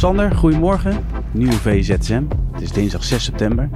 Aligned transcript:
Sander, 0.00 0.34
goedemorgen. 0.34 1.04
Nieuwe 1.32 1.52
VZSM. 1.52 2.22
Het 2.52 2.62
is 2.62 2.72
dinsdag 2.72 3.04
6 3.04 3.24
september. 3.24 3.68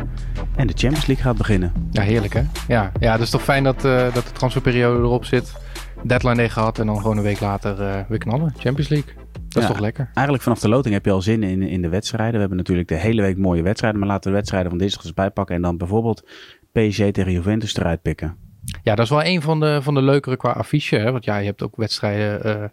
En 0.57 0.67
de 0.67 0.73
Champions 0.77 1.07
League 1.07 1.25
gaat 1.25 1.37
beginnen. 1.37 1.73
Ja, 1.91 2.03
heerlijk 2.03 2.33
hè? 2.33 2.43
Ja, 2.69 2.93
ja 3.01 3.13
het 3.13 3.21
is 3.21 3.31
toch 3.31 3.43
fijn 3.43 3.65
dat, 3.65 3.85
uh, 3.85 4.15
dat 4.15 4.25
de 4.27 4.33
transferperiode 4.33 4.99
erop 4.99 5.25
zit. 5.25 5.55
Deadline 6.03 6.35
day 6.35 6.49
gehad 6.49 6.79
en 6.79 6.87
dan 6.87 6.97
gewoon 6.97 7.17
een 7.17 7.23
week 7.23 7.41
later 7.41 7.81
uh, 7.81 8.01
weer 8.09 8.19
knallen. 8.19 8.55
Champions 8.59 8.89
League. 8.89 9.13
Dat 9.49 9.63
is 9.63 9.69
toch 9.69 9.79
lekker? 9.79 10.05
Eigenlijk 10.05 10.43
vanaf 10.43 10.61
de 10.61 10.69
loting 10.69 10.95
heb 10.95 11.05
je 11.05 11.11
al 11.11 11.23
zin 11.23 11.43
in, 11.43 11.63
in 11.63 11.83
de 11.83 11.89
wedstrijden. 11.89 12.33
We 12.33 12.41
hebben 12.41 12.57
natuurlijk 12.57 12.89
de 12.89 12.95
hele 12.95 13.23
week 13.23 13.39
mooie 13.39 13.63
wedstrijden. 13.63 14.01
Maar 14.01 14.09
laten 14.09 14.25
we 14.25 14.31
de 14.31 14.37
wedstrijden 14.37 14.71
van 14.71 14.79
dinsdag 14.79 15.05
eens 15.05 15.15
bijpakken. 15.15 15.57
En 15.57 15.63
dan 15.63 15.77
bijvoorbeeld 15.77 16.29
PSG 16.73 17.11
tegen 17.11 17.33
Juventus 17.33 17.77
eruit 17.77 18.03
pikken. 18.03 18.44
Ja, 18.83 18.95
dat 18.95 19.05
is 19.05 19.11
wel 19.11 19.25
een 19.25 19.43
van 19.43 19.61
de, 19.61 19.83
van 19.83 19.95
de 19.95 20.03
leukere 20.03 20.37
qua 20.37 20.51
affiche. 20.51 20.97
Hè? 20.97 21.13
Want 21.13 21.25
ja, 21.25 21.37
je 21.37 21.47
hebt 21.47 21.63
ook 21.63 21.77
wedstrijden... 21.77 22.47
Uh, 22.47 22.65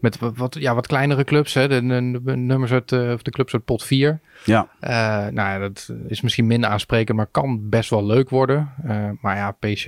met 0.00 0.18
wat, 0.18 0.56
ja, 0.60 0.74
wat 0.74 0.86
kleinere 0.86 1.24
clubs. 1.24 1.54
Hè? 1.54 1.68
De, 1.68 1.86
de, 2.24 2.36
nummers 2.36 2.72
uit 2.72 2.92
uh, 2.92 3.12
of 3.12 3.22
de 3.22 3.30
clubs 3.30 3.52
uit 3.52 3.64
pot 3.64 3.82
4. 3.82 4.20
Ja. 4.44 4.68
Uh, 4.80 4.90
nou 5.32 5.32
ja, 5.32 5.58
dat 5.58 5.92
is 6.06 6.20
misschien 6.20 6.46
minder 6.46 6.70
aansprekend, 6.70 7.16
maar 7.16 7.26
kan 7.26 7.68
best 7.68 7.90
wel 7.90 8.06
leuk 8.06 8.30
worden. 8.30 8.72
Maar 9.20 9.36
ja, 9.36 9.50
PC 9.50 9.84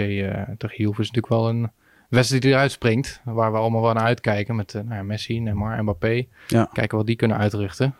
tegen 0.58 0.76
Juve 0.76 1.00
is 1.00 1.10
natuurlijk 1.10 1.28
wel 1.28 1.48
een 1.48 1.70
wedstrijd 2.08 2.42
die 2.42 2.52
eruit 2.52 2.70
springt. 2.70 3.20
Waar 3.24 3.52
we 3.52 3.58
allemaal 3.58 3.82
wel 3.82 3.92
naar 3.92 4.04
uitkijken 4.04 4.56
met 4.56 4.72
nou 4.74 4.94
ja, 4.94 5.02
Messi, 5.02 5.40
Neymar, 5.40 5.82
Mbappé. 5.82 6.26
Ja. 6.46 6.68
Kijken 6.72 6.96
wat 6.96 7.06
die 7.06 7.16
kunnen 7.16 7.36
uitrichten. 7.36 7.94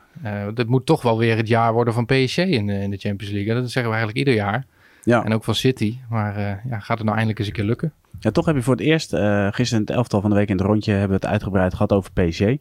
dit 0.55 0.69
moet 0.69 0.87
toch 0.87 1.03
wel 1.03 1.19
weer 1.19 1.37
het 1.37 1.49
jaar 1.49 1.73
worden 1.73 1.95
van 1.95 2.07
PSG 2.07 2.39
in 2.39 2.67
de, 2.67 2.75
in 2.75 2.91
de 2.91 2.97
Champions 2.97 3.33
League. 3.35 3.55
Dat 3.55 3.71
zeggen 3.71 3.93
we 3.93 3.99
eigenlijk 3.99 4.19
ieder 4.19 4.35
jaar. 4.35 4.67
Ja. 5.05 5.25
En 5.25 5.33
ook 5.33 5.45
van 5.45 5.55
City. 5.55 5.99
Maar 6.09 6.39
ja, 6.69 6.79
gaat 6.79 6.99
het 6.99 7.07
nou 7.07 7.17
eindelijk 7.17 7.39
eens 7.39 7.49
een 7.49 7.55
keer 7.55 7.65
lukken? 7.65 7.93
Ja, 8.21 8.31
toch 8.31 8.47
heb 8.47 8.55
je 8.55 8.63
voor 8.63 8.75
het 8.75 8.83
eerst, 8.83 9.13
uh, 9.13 9.47
gisteren 9.51 9.81
in 9.81 9.87
het 9.87 9.97
elftal 9.97 10.21
van 10.21 10.31
de 10.31 10.37
week 10.37 10.49
in 10.49 10.57
het 10.57 10.67
rondje, 10.67 10.91
hebben 10.91 11.09
we 11.09 11.15
het 11.15 11.33
uitgebreid 11.33 11.73
gehad 11.73 11.93
over 11.93 12.13
PSG. 12.13 12.41
Uh, 12.41 12.57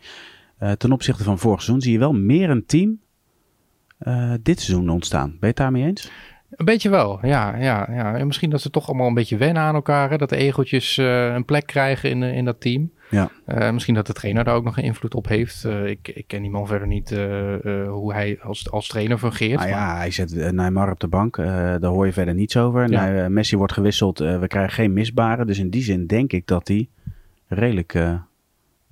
ten 0.71 0.91
opzichte 0.91 1.23
van 1.23 1.39
vorig 1.39 1.61
seizoen 1.61 1.81
zie 1.81 1.91
je 1.91 1.99
wel 1.99 2.13
meer 2.13 2.49
een 2.49 2.65
team 2.65 3.01
dit 4.41 4.61
seizoen 4.61 4.89
ontstaan. 4.89 5.29
Ben 5.29 5.37
je 5.39 5.47
het 5.47 5.55
daarmee 5.55 5.83
eens? 5.83 6.11
Een 6.55 6.65
beetje 6.65 6.89
wel, 6.89 7.19
ja. 7.21 7.57
ja, 7.57 7.87
ja. 7.91 8.15
En 8.15 8.27
misschien 8.27 8.49
dat 8.49 8.61
ze 8.61 8.69
toch 8.69 8.87
allemaal 8.87 9.07
een 9.07 9.13
beetje 9.13 9.37
wennen 9.37 9.63
aan 9.63 9.75
elkaar. 9.75 10.09
Hè? 10.09 10.17
Dat 10.17 10.29
de 10.29 10.35
egeltjes 10.35 10.97
een 10.97 11.45
plek 11.45 11.65
krijgen 11.65 12.09
in, 12.09 12.23
in 12.23 12.45
dat 12.45 12.61
team. 12.61 12.91
Ja. 13.09 13.29
Uh, 13.47 13.71
misschien 13.71 13.93
dat 13.93 14.07
de 14.07 14.13
trainer 14.13 14.43
daar 14.43 14.55
ook 14.55 14.63
nog 14.63 14.77
een 14.77 14.83
invloed 14.83 15.15
op 15.15 15.27
heeft. 15.27 15.63
Uh, 15.65 15.85
ik, 15.85 16.07
ik 16.07 16.27
ken 16.27 16.41
die 16.41 16.51
man 16.51 16.67
verder 16.67 16.87
niet 16.87 17.09
hoe 17.87 18.13
hij 18.13 18.39
als, 18.41 18.71
als 18.71 18.87
trainer 18.87 19.17
fungeert. 19.17 19.59
Nou 19.59 19.69
ja, 19.69 19.97
hij 19.97 20.11
zet 20.11 20.51
Neymar 20.51 20.91
op 20.91 20.99
de 20.99 21.07
bank. 21.07 21.35
daar 21.35 21.85
hoor 21.85 22.05
je 22.05 22.13
verder 22.13 22.33
niets 22.33 22.57
over. 22.57 22.91
Ja. 22.91 23.09
Nou, 23.09 23.29
Messi 23.29 23.57
wordt 23.57 23.73
gewisseld. 23.73 24.19
we 24.19 24.47
krijgen 24.47 24.73
geen 24.73 24.93
misbaren. 24.93 25.47
Dus 25.47 25.59
in 25.59 25.69
die 25.69 25.83
zin 25.83 26.07
denk 26.07 26.33
ik 26.33 26.47
dat 26.47 26.67
hij 26.67 26.89
redelijk 27.47 27.95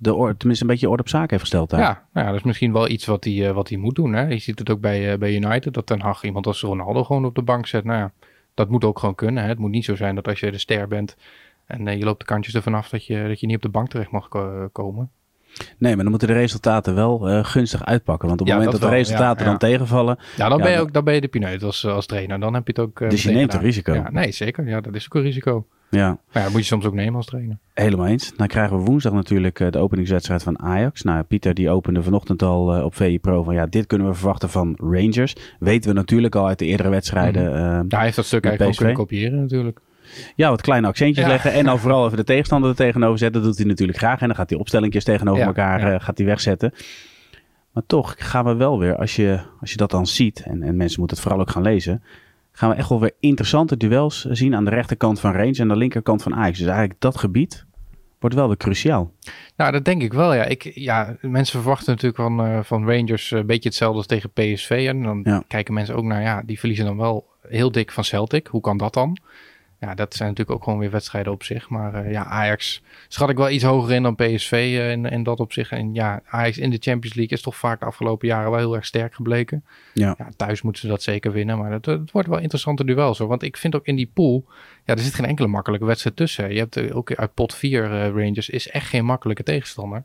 de 0.02 0.14
orde, 0.14 0.36
tenminste 0.36 0.64
een 0.64 0.70
beetje 0.70 0.88
orde 0.88 1.02
op 1.02 1.08
zaken 1.08 1.30
heeft 1.30 1.42
gesteld 1.42 1.70
daar. 1.70 1.80
Ja, 1.80 2.06
nou 2.12 2.26
ja, 2.26 2.32
dat 2.32 2.40
is 2.40 2.46
misschien 2.46 2.72
wel 2.72 2.88
iets 2.88 3.06
wat 3.06 3.24
hij, 3.24 3.52
wat 3.52 3.68
hij 3.68 3.78
moet 3.78 3.94
doen. 3.94 4.12
Hè? 4.12 4.22
Je 4.22 4.38
ziet 4.38 4.58
het 4.58 4.70
ook 4.70 4.80
bij, 4.80 5.18
bij 5.18 5.34
United. 5.34 5.74
Dat 5.74 5.86
Ten 5.86 6.00
Hag 6.00 6.24
iemand 6.24 6.46
als 6.46 6.60
Ronaldo 6.60 7.04
gewoon 7.04 7.24
op 7.24 7.34
de 7.34 7.42
bank 7.42 7.66
zet. 7.66 7.84
Nou 7.84 7.98
ja, 7.98 8.12
dat 8.54 8.68
moet 8.68 8.84
ook 8.84 8.98
gewoon 8.98 9.14
kunnen. 9.14 9.42
Hè? 9.42 9.48
Het 9.48 9.58
moet 9.58 9.70
niet 9.70 9.84
zo 9.84 9.96
zijn 9.96 10.14
dat 10.14 10.28
als 10.28 10.40
je 10.40 10.50
de 10.50 10.58
ster 10.58 10.88
bent... 10.88 11.16
En 11.66 11.86
uh, 11.86 11.98
je 11.98 12.04
loopt 12.04 12.20
de 12.20 12.24
kantjes 12.24 12.54
ervan 12.54 12.74
af 12.74 12.88
dat 12.88 13.06
je, 13.06 13.24
dat 13.28 13.40
je 13.40 13.46
niet 13.46 13.56
op 13.56 13.62
de 13.62 13.68
bank 13.68 13.88
terecht 13.88 14.10
mag 14.10 14.28
ko 14.28 14.68
komen. 14.72 15.10
Nee, 15.78 15.92
maar 15.94 16.02
dan 16.02 16.10
moeten 16.10 16.28
de 16.28 16.34
resultaten 16.34 16.94
wel 16.94 17.30
uh, 17.30 17.44
gunstig 17.44 17.84
uitpakken. 17.84 18.28
Want 18.28 18.40
op 18.40 18.46
het 18.46 18.54
ja, 18.56 18.62
moment 18.62 18.80
dat, 18.80 18.90
de 18.90 18.96
resultaten 18.96 19.44
ja, 19.44 19.50
dan 19.50 19.58
tegenvallen... 19.58 20.18
Ja, 20.36 20.48
dan, 20.48 20.58
ben, 20.58 20.70
je 20.70 20.80
ook, 20.80 20.92
dan 20.92 21.04
ben 21.04 21.14
je 21.14 21.20
de 21.20 21.28
pineut 21.28 21.62
als, 21.62 21.86
als 21.86 22.06
trainer. 22.06 22.40
Dan 22.40 22.54
heb 22.54 22.66
je 22.66 22.72
het 22.72 22.82
ook... 22.82 23.00
Uh, 23.00 23.10
dus 23.10 23.22
je 23.22 23.30
neemt 23.30 23.54
een 23.54 23.60
risico. 23.60 23.94
Ja, 23.94 24.10
nee, 24.10 24.32
zeker. 24.32 24.68
Ja, 24.68 24.80
dat 24.80 24.94
is 24.94 25.04
ook 25.04 25.14
een 25.14 25.22
risico. 25.22 25.66
Ja. 25.98 26.18
Maar 26.32 26.42
ja, 26.42 26.48
moet 26.48 26.60
je 26.60 26.66
soms 26.66 26.84
ook 26.84 26.94
nemen 26.94 27.14
als 27.14 27.26
trainer. 27.26 27.58
Helemaal 27.74 28.06
eens. 28.06 28.32
Dan 28.36 28.46
krijgen 28.46 28.76
we 28.76 28.82
woensdag 28.84 29.12
natuurlijk 29.12 29.72
de 29.72 29.78
openingswedstrijd 29.78 30.42
van 30.42 30.58
Ajax. 30.58 31.02
Nou, 31.02 31.22
Pieter 31.22 31.54
die 31.54 31.70
opende 31.70 32.02
vanochtend 32.02 32.42
al 32.42 32.76
uh, 32.76 32.84
op 32.84 32.94
VI 32.94 33.18
Pro 33.18 33.42
van 33.42 33.54
ja, 33.54 33.66
dit 33.66 33.86
kunnen 33.86 34.06
we 34.06 34.14
verwachten 34.14 34.50
van 34.50 34.74
Rangers. 34.78 35.36
Weten 35.58 35.90
we 35.90 35.96
natuurlijk 35.96 36.34
al 36.34 36.46
uit 36.46 36.58
de 36.58 36.66
eerdere 36.66 36.88
wedstrijden. 36.88 37.42
Mm 37.42 37.84
ja, 37.88 37.96
hij 37.96 38.04
heeft 38.04 38.16
dat 38.16 38.24
stuk 38.24 38.44
eigenlijk 38.44 38.72
ook 38.72 38.78
kunnen 38.78 38.96
kopiëren 38.96 39.40
natuurlijk. 39.40 39.80
Ja, 40.36 40.50
wat 40.50 40.60
kleine 40.60 40.86
accentjes 40.86 41.24
Ja. 41.24 41.30
leggen. 41.30 41.52
En 41.52 41.64
dan 41.64 41.78
vooral 41.78 42.04
even 42.04 42.16
de 42.16 42.24
tegenstander 42.24 42.70
er 42.70 42.76
tegenover 42.76 43.18
zetten. 43.18 43.40
Dat 43.40 43.50
doet 43.50 43.58
hij 43.58 43.68
natuurlijk 43.68 43.98
graag. 43.98 44.20
En 44.20 44.26
dan 44.26 44.36
gaat 44.36 44.50
hij 44.50 44.58
opstellingjes 44.58 45.04
tegenover 45.04 45.40
Ja, 45.40 45.46
elkaar 45.46 45.92
eh, 45.92 46.00
gaat 46.00 46.18
hij 46.18 46.26
wegzetten. 46.26 46.72
Maar 47.72 47.82
toch 47.86 48.14
gaan 48.18 48.44
we 48.44 48.54
wel 48.54 48.78
weer, 48.78 48.96
als 48.96 49.16
je, 49.16 49.40
als 49.60 49.70
je 49.70 49.76
dat 49.76 49.90
dan 49.90 50.06
ziet. 50.06 50.42
En, 50.44 50.62
en 50.62 50.76
mensen 50.76 50.98
moeten 50.98 51.16
het 51.16 51.26
vooral 51.26 51.40
ook 51.40 51.50
gaan 51.50 51.62
lezen. 51.62 52.02
Gaan 52.52 52.70
we 52.70 52.76
echt 52.76 52.88
wel 52.88 53.00
weer 53.00 53.12
interessante 53.20 53.76
duels 53.76 54.24
zien 54.24 54.54
aan 54.54 54.64
de 54.64 54.70
rechterkant 54.70 55.20
van 55.20 55.32
Range 55.32 55.52
en 55.52 55.60
aan 55.60 55.68
de 55.68 55.76
linkerkant 55.76 56.22
van 56.22 56.34
Ajax. 56.34 56.58
Dus 56.58 56.66
eigenlijk 56.66 57.00
dat 57.00 57.16
gebied 57.18 57.64
wordt 58.18 58.36
wel 58.36 58.46
weer 58.46 58.56
cruciaal. 58.56 59.12
Nou, 59.56 59.72
dat 59.72 59.84
denk 59.84 60.02
ik 60.02 60.12
wel. 60.12 60.34
Ja, 60.34 60.44
ik, 60.44 60.62
ja 60.74 61.16
mensen 61.20 61.60
verwachten 61.60 61.88
natuurlijk 61.90 62.16
van, 62.22 62.46
uh, 62.46 62.58
van 62.62 62.86
Rangers 62.90 63.30
een 63.30 63.46
beetje 63.46 63.68
hetzelfde 63.68 63.96
als 63.96 64.06
tegen 64.06 64.30
PSV. 64.30 64.84
En 64.88 65.02
dan 65.02 65.20
Ja. 65.24 65.42
kijken 65.48 65.74
mensen 65.74 65.94
ook 65.96 66.04
naar, 66.04 66.22
ja, 66.22 66.42
die 66.46 66.58
verliezen 66.58 66.84
dan 66.86 66.96
wel 66.96 67.26
heel 67.48 67.72
dik 67.72 67.92
van 67.92 68.04
Celtic. 68.04 68.46
Hoe 68.46 68.60
kan 68.60 68.76
dat 68.76 68.94
dan? 68.94 69.16
Ja, 69.82 69.94
dat 69.94 70.14
zijn 70.14 70.28
natuurlijk 70.28 70.56
ook 70.56 70.64
gewoon 70.64 70.78
weer 70.78 70.90
wedstrijden 70.90 71.32
op 71.32 71.42
zich. 71.42 71.68
Maar 71.68 72.04
uh, 72.04 72.12
ja, 72.12 72.24
Ajax 72.24 72.82
schat 73.08 73.30
ik 73.30 73.36
wel 73.36 73.50
iets 73.50 73.64
hoger 73.64 73.92
in 73.92 74.02
dan 74.02 74.14
PSV 74.14 74.52
uh, 74.52 74.90
in, 74.90 75.04
in 75.04 75.22
dat 75.22 75.40
opzicht. 75.40 75.70
En 75.70 75.94
ja, 75.94 76.20
Ajax 76.26 76.58
in 76.58 76.70
de 76.70 76.76
Champions 76.80 77.16
League 77.16 77.36
is 77.36 77.42
toch 77.42 77.56
vaak 77.56 77.80
de 77.80 77.86
afgelopen 77.86 78.28
jaren 78.28 78.50
wel 78.50 78.58
heel 78.58 78.74
erg 78.74 78.86
sterk 78.86 79.14
gebleken. 79.14 79.64
Ja. 79.94 80.14
Ja, 80.18 80.28
thuis 80.36 80.62
moeten 80.62 80.82
ze 80.82 80.88
dat 80.88 81.02
zeker 81.02 81.32
winnen. 81.32 81.58
Maar 81.58 81.72
het, 81.72 81.86
het 81.86 82.10
wordt 82.10 82.28
wel 82.28 82.38
interessante 82.38 82.84
duels 82.84 83.18
hoor. 83.18 83.28
Want 83.28 83.42
ik 83.42 83.56
vind 83.56 83.74
ook 83.74 83.86
in 83.86 83.96
die 83.96 84.10
pool, 84.14 84.44
ja, 84.84 84.94
er 84.94 85.00
zit 85.00 85.14
geen 85.14 85.26
enkele 85.26 85.48
makkelijke 85.48 85.86
wedstrijd 85.86 86.16
tussen. 86.16 86.52
Je 86.52 86.58
hebt 86.58 86.76
uh, 86.76 86.96
ook 86.96 87.14
uit 87.14 87.34
pot 87.34 87.54
4 87.54 88.10
Rangers, 88.10 88.48
is 88.48 88.68
echt 88.68 88.88
geen 88.88 89.04
makkelijke 89.04 89.42
tegenstander. 89.42 90.04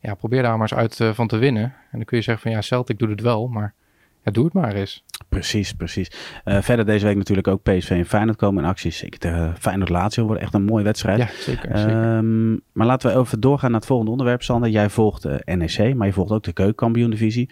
Ja, 0.00 0.14
probeer 0.14 0.42
daar 0.42 0.58
maar 0.58 0.72
eens 0.72 0.74
uit 0.74 0.98
uh, 0.98 1.14
van 1.14 1.26
te 1.26 1.36
winnen. 1.36 1.62
En 1.62 1.98
dan 1.98 2.04
kun 2.04 2.16
je 2.16 2.22
zeggen 2.22 2.42
van 2.42 2.52
ja, 2.52 2.60
Celtic 2.60 2.98
doet 2.98 3.10
het 3.10 3.20
wel, 3.20 3.48
maar 3.48 3.74
ja, 4.22 4.30
doe 4.30 4.44
het 4.44 4.52
maar 4.52 4.74
eens. 4.74 5.04
Precies, 5.34 5.72
precies. 5.72 6.10
Uh, 6.44 6.60
verder 6.60 6.84
deze 6.84 7.06
week 7.06 7.16
natuurlijk 7.16 7.48
ook 7.48 7.62
PSV 7.62 7.90
en 7.90 8.06
Feyenoord 8.06 8.36
komen 8.36 8.62
in 8.62 8.68
acties. 8.68 8.98
Zeker 8.98 9.18
tegen 9.18 9.54
Feyenoord 9.58 9.88
Lazio 9.88 10.26
wordt 10.26 10.42
echt 10.42 10.54
een 10.54 10.64
mooie 10.64 10.84
wedstrijd. 10.84 11.18
Ja, 11.18 11.28
zeker. 11.38 11.78
zeker. 11.78 12.16
Um, 12.16 12.60
maar 12.72 12.86
laten 12.86 13.12
we 13.12 13.20
even 13.20 13.40
doorgaan 13.40 13.70
naar 13.70 13.78
het 13.78 13.88
volgende 13.88 14.10
onderwerp, 14.10 14.42
Sander. 14.42 14.70
Jij 14.70 14.90
volgt 14.90 15.26
uh, 15.26 15.34
NEC, 15.44 15.94
maar 15.94 16.06
je 16.06 16.12
volgt 16.12 16.32
ook 16.32 16.42
de 16.42 16.52
keukenkampioen-divisie. 16.52 17.50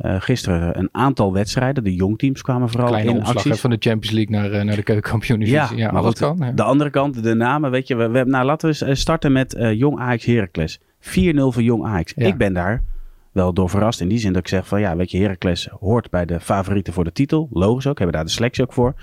Uh, 0.00 0.16
gisteren 0.18 0.78
een 0.78 0.88
aantal 0.92 1.32
wedstrijden. 1.32 1.84
De 1.84 1.94
jongteams 1.94 2.42
kwamen 2.42 2.68
vooral 2.68 2.88
Kleine 2.88 3.10
in 3.10 3.24
acties. 3.24 3.60
van 3.60 3.70
de 3.70 3.76
Champions 3.80 4.10
League 4.10 4.50
naar, 4.50 4.64
naar 4.64 4.76
de 4.76 4.82
keukenkampioen-divisie. 4.82 5.76
Ja, 5.76 5.84
Ja, 5.84 5.90
maar 5.92 6.02
dat 6.02 6.18
kan. 6.18 6.36
Ja. 6.40 6.50
De 6.52 6.62
andere 6.62 6.90
kant, 6.90 7.22
de 7.22 7.34
namen, 7.34 7.70
weet 7.70 7.88
je. 7.88 7.94
We, 7.94 8.08
we, 8.08 8.24
nou, 8.24 8.44
laten 8.44 8.68
we 8.68 8.94
starten 8.94 9.32
met 9.32 9.56
Jong 9.74 9.98
Ajax 9.98 10.24
Heracles. 10.24 10.78
4-0 10.78 10.82
voor 11.34 11.62
Jong 11.62 11.84
Ajax. 11.84 12.12
Ja. 12.16 12.26
Ik 12.26 12.36
ben 12.36 12.52
daar 12.52 12.82
wel 13.32 13.52
door 13.52 13.70
verrast. 13.70 14.00
In 14.00 14.08
die 14.08 14.18
zin 14.18 14.32
dat 14.32 14.42
ik 14.42 14.48
zeg 14.48 14.66
van 14.66 14.80
ja, 14.80 14.96
weet 14.96 15.10
je, 15.10 15.18
Heracles 15.18 15.68
hoort 15.80 16.10
bij 16.10 16.24
de 16.24 16.40
favorieten 16.40 16.92
voor 16.92 17.04
de 17.04 17.12
titel. 17.12 17.48
Logisch 17.52 17.86
ook, 17.86 17.98
hebben 17.98 18.16
daar 18.16 18.24
de 18.24 18.30
selectie 18.30 18.64
ook 18.64 18.72
voor. 18.72 18.94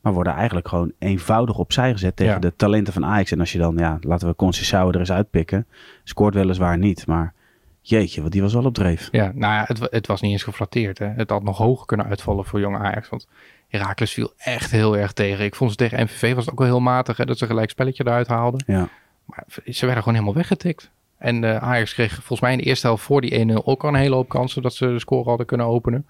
Maar 0.00 0.12
worden 0.12 0.32
eigenlijk 0.34 0.68
gewoon 0.68 0.92
eenvoudig 0.98 1.58
opzij 1.58 1.92
gezet 1.92 2.16
tegen 2.16 2.32
Ja. 2.32 2.38
de 2.38 2.56
talenten 2.56 2.92
van 2.92 3.04
Ajax. 3.04 3.30
En 3.30 3.40
als 3.40 3.52
je 3.52 3.58
dan, 3.58 3.76
ja, 3.76 3.98
laten 4.00 4.28
we 4.28 4.34
Conceição 4.36 4.88
er 4.88 4.98
eens 4.98 5.12
uitpikken. 5.12 5.66
Scoort 6.04 6.34
weliswaar 6.34 6.78
niet, 6.78 7.06
maar 7.06 7.32
jeetje, 7.80 8.20
want 8.20 8.32
die 8.32 8.42
was 8.42 8.52
wel 8.52 8.64
op 8.64 8.74
dreef. 8.74 9.08
Ja, 9.12 9.32
nou 9.34 9.52
ja, 9.54 9.64
het, 9.66 9.80
het 9.90 10.06
was 10.06 10.20
niet 10.20 10.32
eens 10.32 10.42
geflatteerd. 10.42 10.98
Hè. 10.98 11.06
Het 11.06 11.30
had 11.30 11.42
nog 11.42 11.58
hoger 11.58 11.86
kunnen 11.86 12.06
uitvallen 12.06 12.44
voor 12.44 12.60
jonge 12.60 12.78
Ajax. 12.78 13.08
Want 13.08 13.28
Heracles 13.68 14.12
viel 14.12 14.32
echt 14.36 14.70
heel 14.70 14.96
erg 14.96 15.12
tegen. 15.12 15.44
Ik 15.44 15.54
vond 15.54 15.70
ze 15.70 15.76
tegen 15.76 16.02
MVV 16.04 16.34
was 16.34 16.44
het 16.44 16.52
ook 16.52 16.58
wel 16.58 16.68
heel 16.68 16.80
matig. 16.80 17.16
Hè, 17.16 17.24
dat 17.24 17.38
ze 17.38 17.46
gelijk 17.46 17.70
spelletje 17.70 18.04
eruit 18.06 18.26
haalden. 18.26 18.62
Ja, 18.66 18.88
Maar 19.24 19.44
ze 19.66 19.80
werden 19.86 20.02
gewoon 20.02 20.18
helemaal 20.18 20.34
weggetikt. 20.40 20.90
En 21.18 21.42
uh, 21.42 21.56
Ajax 21.56 21.94
kreeg 21.94 22.14
volgens 22.14 22.40
mij 22.40 22.52
in 22.52 22.58
de 22.58 22.64
eerste 22.64 22.86
helft 22.86 23.02
voor 23.04 23.20
die 23.20 23.46
1-0 23.50 23.52
ook 23.64 23.82
al 23.82 23.88
een 23.88 23.94
hele 23.94 24.14
hoop 24.14 24.28
kansen 24.28 24.62
dat 24.62 24.74
ze 24.74 24.86
de 24.86 24.98
score 24.98 25.28
hadden 25.28 25.46
kunnen 25.46 25.66
openen. 25.66 26.06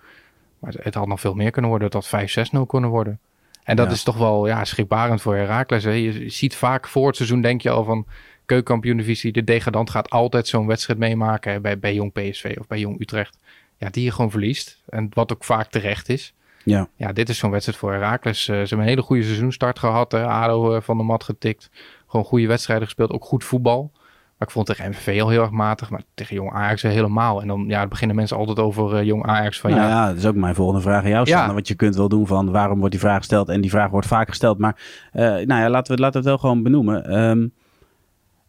Maar 0.58 0.74
het 0.78 0.94
had 0.94 1.06
nog 1.06 1.20
veel 1.20 1.34
meer 1.34 1.50
kunnen 1.50 1.70
worden. 1.70 1.90
Het 1.92 2.10
had 2.10 2.48
5-6-0 2.56 2.60
kunnen 2.66 2.90
worden. 2.90 3.18
En 3.64 3.76
dat 3.76 3.86
Ja. 3.86 3.92
is 3.92 4.02
toch 4.02 4.16
wel 4.16 4.46
ja, 4.46 4.64
schrikbarend 4.64 5.22
voor 5.22 5.34
Heracles. 5.36 5.84
Hè. 5.84 5.90
Je 5.90 6.28
ziet 6.30 6.56
vaak 6.56 6.88
voor 6.88 7.06
het 7.06 7.16
seizoen 7.16 7.40
denk 7.40 7.60
je 7.60 7.70
al 7.70 7.84
van 7.84 8.06
keukenkampioen-divisie. 8.44 9.32
De 9.32 9.44
degradant 9.44 9.90
gaat 9.90 10.10
altijd 10.10 10.48
zo'n 10.48 10.66
wedstrijd 10.66 10.98
meemaken 10.98 11.52
hè, 11.52 11.60
bij, 11.60 11.78
bij 11.78 11.94
Jong 11.94 12.12
PSV 12.12 12.56
of 12.60 12.66
bij 12.66 12.78
Jong 12.78 13.00
Utrecht. 13.00 13.38
Ja, 13.78 13.88
die 13.90 14.04
je 14.04 14.10
gewoon 14.10 14.30
verliest. 14.30 14.82
En 14.88 15.08
wat 15.12 15.32
ook 15.32 15.44
vaak 15.44 15.70
terecht 15.70 16.08
is. 16.08 16.34
ja, 16.64 16.88
Ja, 16.96 17.12
dit 17.12 17.28
is 17.28 17.38
zo'n 17.38 17.50
wedstrijd 17.50 17.78
voor 17.78 17.92
Heracles. 17.92 18.38
Uh, 18.40 18.44
ze 18.46 18.52
hebben 18.52 18.78
een 18.78 18.84
hele 18.84 19.02
goede 19.02 19.22
seizoenstart 19.22 19.78
gehad. 19.78 20.12
Hè. 20.12 20.26
ADO 20.26 20.74
uh, 20.76 20.80
van 20.80 20.96
de 20.96 21.02
mat 21.02 21.24
getikt. 21.24 21.70
Gewoon 22.06 22.24
goede 22.26 22.46
wedstrijden 22.46 22.86
gespeeld. 22.86 23.10
Ook 23.10 23.24
goed 23.24 23.44
voetbal. 23.44 23.92
Maar 24.38 24.48
ik 24.48 24.54
vond 24.54 24.66
tegen 24.66 24.90
MVV 24.90 25.20
al 25.22 25.28
heel 25.28 25.42
erg 25.42 25.50
matig, 25.50 25.90
maar 25.90 26.02
tegen 26.14 26.34
Jong 26.34 26.52
Ajax 26.52 26.82
helemaal. 26.82 27.40
En 27.40 27.48
dan 27.48 27.64
ja, 27.68 27.86
beginnen 27.86 28.16
mensen 28.16 28.36
altijd 28.36 28.58
over 28.58 29.04
Jong 29.04 29.26
Ajax. 29.26 29.60
Van, 29.60 29.70
nou 29.70 29.82
ja, 29.82 29.88
ja, 29.88 30.06
dat 30.06 30.16
is 30.16 30.26
ook 30.26 30.34
mijn 30.34 30.54
volgende 30.54 30.80
vraag 30.80 31.02
aan 31.02 31.10
jou, 31.10 31.26
Sander. 31.26 31.54
Want 31.54 31.68
je 31.68 31.74
kunt 31.74 31.96
wel 31.96 32.08
doen 32.08 32.26
van 32.26 32.50
waarom 32.50 32.78
wordt 32.78 32.92
die 32.92 33.00
vraag 33.00 33.18
gesteld 33.18 33.48
en 33.48 33.60
die 33.60 33.70
vraag 33.70 33.90
wordt 33.90 34.06
vaak 34.06 34.28
gesteld. 34.28 34.58
Maar 34.58 34.80
nou 35.12 35.46
ja, 35.46 35.70
laten 35.70 35.94
we, 35.94 36.00
laten 36.00 36.12
we 36.12 36.18
het 36.18 36.24
wel 36.26 36.38
gewoon 36.38 36.62
benoemen. 36.62 37.20
Um, 37.20 37.52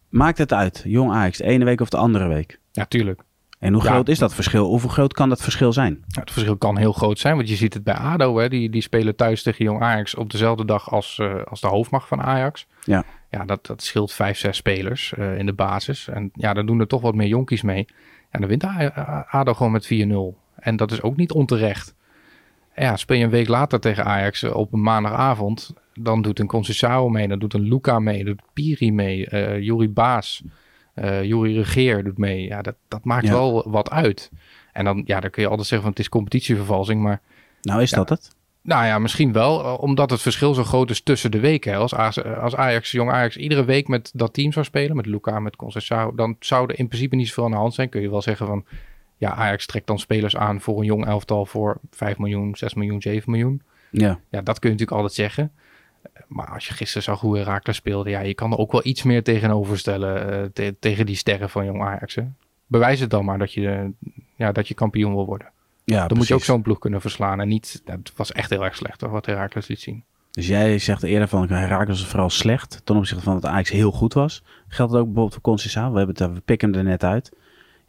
maakt 0.10 0.38
het 0.38 0.54
uit, 0.54 0.84
Jong 0.86 1.12
Ajax, 1.12 1.38
de 1.38 1.44
ene 1.44 1.66
week 1.66 1.82
of 1.82 1.90
de 1.90 1.98
andere 1.98 2.28
week? 2.28 2.60
Ja, 2.72 2.86
tuurlijk. 2.86 3.22
En 3.60 3.74
hoe 3.74 3.82
groot 3.82 4.08
is 4.08 4.20
dat 4.20 4.34
verschil? 4.34 4.68
Hoeveel 4.68 4.90
groot 4.90 5.14
kan 5.14 5.30
dat 5.30 5.42
verschil 5.42 5.74
zijn? 5.74 6.04
Ja, 6.08 6.20
het 6.20 6.32
verschil 6.32 6.58
kan 6.58 6.78
heel 6.78 6.94
groot 6.94 7.20
zijn, 7.20 7.36
want 7.36 7.50
je 7.50 7.56
ziet 7.56 7.74
het 7.74 7.84
bij 7.84 7.94
ADO. 7.94 8.38
Hè? 8.38 8.50
Die, 8.50 8.70
die 8.70 8.82
spelen 8.82 9.16
thuis 9.16 9.44
tegen 9.44 9.66
Jong 9.66 9.82
Ajax 9.82 10.16
op 10.16 10.32
dezelfde 10.32 10.66
dag 10.66 10.92
als, 10.92 11.18
uh, 11.22 11.44
als 11.44 11.62
de 11.62 11.68
hoofdmacht 11.68 12.08
van 12.08 12.22
Ajax. 12.22 12.68
Ja, 12.84 13.04
ja 13.30 13.46
dat, 13.46 13.66
dat 13.66 13.84
scheelt 13.84 14.14
vijf, 14.14 14.38
zes 14.38 14.58
spelers 14.58 15.14
uh, 15.18 15.38
in 15.38 15.46
de 15.46 15.54
basis. 15.54 16.08
En 16.08 16.30
ja, 16.34 16.54
dan 16.54 16.66
doen 16.66 16.80
er 16.80 16.88
toch 16.88 17.02
wat 17.02 17.16
meer 17.16 17.28
jonkies 17.28 17.62
mee. 17.62 17.88
En 18.30 18.40
dan 18.40 18.50
wint 18.50 18.64
ADO 19.28 19.54
gewoon 19.54 19.72
met 19.72 19.86
4-0. 19.86 19.90
En 20.56 20.76
dat 20.76 20.92
is 20.92 21.02
ook 21.02 21.16
niet 21.16 21.32
onterecht. 21.32 21.96
Ja, 22.76 22.96
speel 22.96 23.18
je 23.18 23.24
een 23.24 23.30
week 23.30 23.48
later 23.48 23.80
tegen 23.80 24.06
Ajax 24.06 24.44
eh, 24.44 24.56
op 24.56 24.74
een 24.74 24.82
maandagavond... 24.82 25.74
dan 25.94 26.22
doet 26.22 26.40
een 26.40 26.52
Conceição 26.56 27.12
mee, 27.12 27.28
dan 27.28 27.40
doet 27.40 27.54
een 27.54 27.68
Luca 27.68 28.00
mee, 28.00 28.24
doet 28.24 28.42
Piri 28.54 28.92
mee, 28.92 29.28
uh, 29.32 29.60
Juri 29.60 29.90
Baas... 29.90 30.44
Uh, 31.04 31.24
Jury 31.24 31.58
Regeer 31.58 32.04
doet 32.04 32.18
mee. 32.18 32.44
Ja, 32.44 32.62
dat, 32.62 32.76
dat 32.88 33.04
maakt 33.04 33.26
ja. 33.26 33.32
wel 33.32 33.70
wat 33.70 33.90
uit. 33.90 34.32
En 34.74 34.86
dan, 34.86 35.04
ja, 35.06 35.20
dan 35.20 35.30
kun 35.30 35.42
je 35.42 35.50
altijd 35.50 35.68
zeggen 35.68 35.88
van 35.88 35.96
het 35.96 36.06
is 36.06 36.10
competitievervalsing, 36.10 37.02
maar... 37.02 37.22
Nou, 37.62 37.82
is 37.82 37.90
ja, 37.90 37.98
dat 37.98 38.10
het? 38.10 38.36
Nou 38.62 38.86
ja, 38.86 39.00
misschien 39.00 39.32
wel, 39.32 39.76
omdat 39.76 40.10
het 40.10 40.22
verschil 40.22 40.54
zo 40.54 40.64
groot 40.64 40.90
is 40.90 41.02
tussen 41.02 41.32
de 41.32 41.40
weken. 41.40 41.76
Als, 41.76 41.94
als 42.42 42.56
Ajax, 42.56 42.92
jong 42.92 43.12
Ajax, 43.12 43.38
iedere 43.38 43.66
week 43.66 43.88
met 43.88 44.12
dat 44.14 44.34
team 44.34 44.52
zou 44.52 44.66
spelen, 44.66 44.96
met 44.96 45.06
Luca, 45.06 45.40
met 45.40 45.56
Conceição, 45.56 46.16
dan 46.16 46.36
zou 46.40 46.70
er 46.70 46.80
in 46.80 46.88
principe 46.88 47.16
niet 47.16 47.28
zoveel 47.28 47.44
aan 47.44 47.52
de 47.52 47.58
hand 47.58 47.74
zijn. 47.74 47.90
Kun 47.90 48.02
je 48.02 48.10
wel 48.10 48.22
zeggen 48.22 48.48
van, 48.48 48.66
ja, 49.18 49.34
Ajax 49.34 49.66
trekt 49.66 49.88
dan 49.88 50.00
spelers 50.00 50.36
aan 50.36 50.62
voor 50.62 50.80
een 50.80 50.86
jong 50.86 51.06
elftal 51.06 51.46
voor 51.46 51.80
5 51.92 52.18
miljoen, 52.18 52.56
6 52.56 52.74
miljoen, 52.74 53.02
7 53.02 53.32
miljoen. 53.32 53.62
Ja. 53.92 54.20
Ja, 54.30 54.42
dat 54.42 54.60
kun 54.60 54.70
je 54.70 54.76
natuurlijk 54.76 54.92
altijd 54.92 55.14
zeggen. 55.14 55.52
Maar 56.28 56.54
als 56.54 56.68
je 56.68 56.74
gisteren 56.74 57.04
zag 57.04 57.20
hoe 57.20 57.38
Herakles 57.38 57.76
speelde, 57.76 58.10
ja, 58.10 58.20
je 58.20 58.34
kan 58.34 58.52
er 58.52 58.58
ook 58.58 58.72
wel 58.72 58.86
iets 58.86 59.04
meer 59.04 59.24
tegenover 59.24 59.78
stellen 59.78 60.44
uh, 60.44 60.50
te, 60.54 60.76
tegen 60.80 61.06
die 61.06 61.16
sterren 61.16 61.50
van 61.50 61.66
Jong 61.66 61.82
Ajax. 61.82 62.16
Hè? 62.16 62.24
Bewijs 62.68 63.00
het 63.00 63.10
dan 63.10 63.26
maar 63.26 63.38
dat 63.38 63.54
je, 63.54 63.62
uh, 63.62 64.12
ja, 64.36 64.52
dat 64.52 64.68
je 64.68 64.74
kampioen 64.74 65.14
wil 65.14 65.26
worden. 65.26 65.48
Ja, 65.84 65.98
dan 65.98 66.08
precies. 66.08 66.18
moet 66.18 66.28
je 66.28 66.34
ook 66.34 66.44
zo'n 66.44 66.62
ploeg 66.62 66.80
kunnen 66.80 67.02
verslaan. 67.02 67.40
En 67.40 67.48
niet, 67.48 67.82
het 67.86 68.12
was 68.16 68.32
echt 68.32 68.50
heel 68.50 68.64
erg 68.64 68.76
slecht 68.76 69.02
hoor, 69.02 69.10
wat 69.10 69.26
Herakles 69.26 69.68
liet 69.68 69.80
zien. 69.80 70.04
Dus 70.32 70.48
jij 70.48 70.80
zegt 70.80 71.04
eerder 71.04 71.28
van 71.28 71.50
Herakles 71.50 72.00
was 72.00 72.10
vooral 72.10 72.30
slecht 72.30 72.82
ten 72.84 72.96
opzichte 72.96 73.24
van 73.24 73.34
dat 73.34 73.46
Ajax 73.46 73.70
heel 73.70 73.92
goed 73.92 74.14
was. 74.14 74.44
Geldt 74.68 74.92
het 74.92 75.02
ook 75.02 75.08
bijvoorbeeld 75.14 75.34
voor 75.34 75.42
Conceição? 75.54 75.92
We, 75.92 75.98
hebben 75.98 76.16
het, 76.16 76.34
we 76.34 76.42
pikken 76.42 76.70
hem 76.70 76.78
er 76.78 76.84
net 76.84 77.04
uit. 77.04 77.32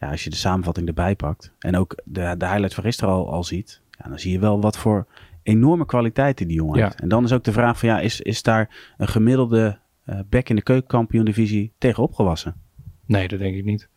Ja, 0.01 0.11
als 0.11 0.25
je 0.25 0.31
de 0.31 0.37
samenvatting 0.37 0.89
erbij 0.89 1.15
pakt 1.15 1.53
en 1.59 1.77
ook 1.77 1.95
de, 2.05 2.35
de 2.39 2.47
highlights 2.47 2.75
van 2.75 2.85
gisteren 2.85 3.15
al, 3.15 3.33
al 3.33 3.45
ziet, 3.45 3.81
ja, 3.91 4.09
dan 4.09 4.19
zie 4.19 4.33
je 4.33 4.39
wel 4.39 4.61
wat 4.61 4.79
voor 4.79 5.07
enorme 5.49 5.87
kwaliteiten 5.87 6.47
die 6.47 6.57
jongen 6.57 6.79
Ja. 6.79 6.85
heeft. 6.85 7.01
En 7.01 7.09
dan 7.09 7.25
is 7.25 7.33
ook 7.33 7.45
de 7.45 7.53
vraag 7.53 7.79
van 7.79 7.89
ja, 7.89 8.01
is, 8.01 8.21
is 8.21 8.43
daar 8.43 8.95
een 8.97 9.09
gemiddelde 9.09 9.79
uh, 10.07 10.19
back 10.31 10.49
in 10.49 10.57
de 10.57 10.63
keukenkampioen 10.63 11.25
divisie 11.25 11.73
tegen 11.79 12.03
opgewassen? 12.03 12.55
Nee, 13.07 13.29
dat 13.29 13.39
denk 13.39 13.57
ik 13.57 13.65
niet. 13.65 13.89